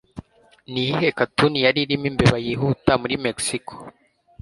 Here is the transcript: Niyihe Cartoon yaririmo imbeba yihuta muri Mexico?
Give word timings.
Niyihe 0.71 1.07
Cartoon 1.17 1.53
yaririmo 1.65 2.05
imbeba 2.11 2.37
yihuta 2.45 2.91
muri 3.01 3.15
Mexico? 3.25 3.73